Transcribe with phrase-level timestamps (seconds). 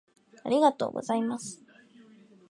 [0.43, 1.61] ありがとうございます。